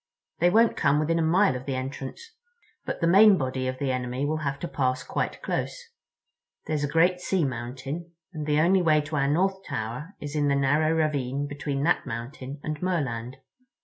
They 0.39 0.49
won't 0.49 0.75
come 0.75 0.99
within 0.99 1.19
a 1.19 1.21
mile 1.21 1.55
of 1.55 1.67
the 1.67 1.75
entrance. 1.75 2.31
But 2.85 3.01
the 3.01 3.07
main 3.07 3.37
body 3.37 3.67
of 3.67 3.77
the 3.77 3.91
enemy 3.91 4.25
will 4.25 4.37
have 4.37 4.57
to 4.61 4.67
pass 4.67 5.03
quite 5.03 5.43
close. 5.43 5.79
There's 6.65 6.83
a 6.83 6.87
great 6.87 7.19
sea 7.19 7.45
mountain, 7.45 8.09
and 8.33 8.47
the 8.47 8.59
only 8.61 8.81
way 8.81 9.01
to 9.01 9.15
our 9.17 9.27
North 9.27 9.63
Tower 9.63 10.15
is 10.19 10.35
in 10.35 10.47
the 10.47 10.55
narrow 10.55 10.91
ravine 10.91 11.45
between 11.45 11.83
that 11.83 12.07
mountain 12.07 12.59
and 12.63 12.81
Merland." 12.81 13.37